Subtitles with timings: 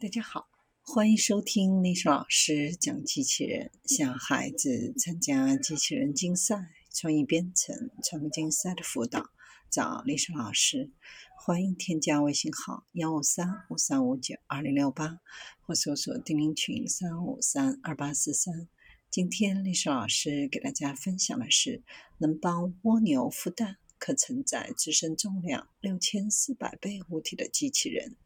[0.00, 0.48] 大家好，
[0.82, 9.30] 欢迎收听历史老师讲机器人，向孩子参加机器人竞赛、创意编程、创客竞赛的辅导，
[9.70, 10.90] 找历史老师。
[11.36, 15.20] 欢迎添加微信号幺五三五三五九二零六八，
[15.62, 18.68] 或搜索钉钉群三五三二八四三。
[19.08, 21.82] 今天历史老师给大家分享的是，
[22.18, 28.16] 能帮蜗牛孵蛋、可承载自身重量六千四百倍物体的机器人。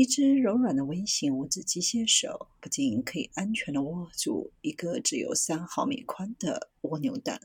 [0.00, 7.42] 一只柔软的微型五指机械手，不仅可以安全地握住一个只有三毫米宽的蜗牛蛋，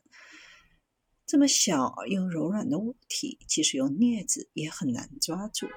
[1.26, 5.68] 这么小又柔软的物体，即使用镊子也很难抓住。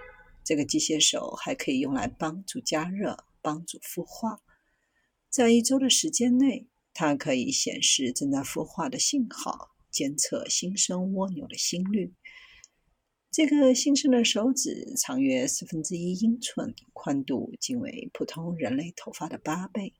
[0.45, 4.41] 这个机械手还可以用来帮助加热、帮助孵化。
[5.29, 12.15] 在一周的时间内，它可以显示正在孵化的信号，监测新生蜗牛的心率。
[13.38, 19.95] 这个新生的手指长约四分之一英寸，宽度仅为普通人类头发的八倍。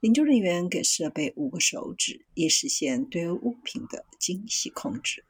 [0.00, 5.24] 研究人员给设备五个手指，以实现对物品的精细控制。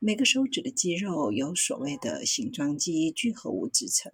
[0.00, 4.10] 每个手指的肌肉由所谓的形状记忆聚合物制成。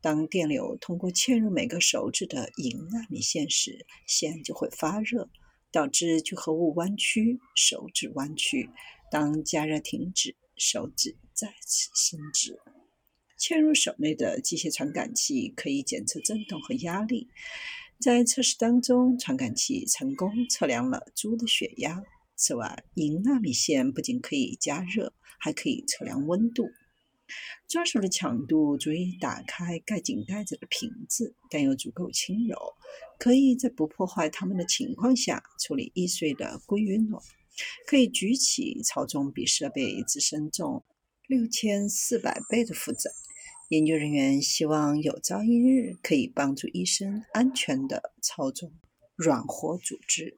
[0.00, 5.30] 当电流通过嵌入每个手指的银纳米线时，线就会发热，
[5.70, 8.70] 导致聚合物弯曲，手指弯曲。
[9.08, 12.58] 当加热停止，手指再次伸直。
[13.38, 17.28] 嵌入手内的机械传感器可以检测振动和压力。
[18.00, 22.02] 在测试当中，传感器成功测量了猪的血压。
[22.36, 26.70] 此外，银纳米线不仅可以加热，还可以测量温度。
[27.68, 32.56] 抓手的强度足以打开盖紧盖子的瓶子，但又足够轻柔，
[33.18, 37.22] 可以在不破坏它们的情况下处理易碎的硅云卵。
[37.86, 40.84] 可以举起、操纵比设备自身重
[41.26, 43.10] 六千四百倍的负载。
[43.68, 48.72] 研究人员希望有朝一日可以帮助医生安全的操纵
[49.16, 50.32] 软活组织。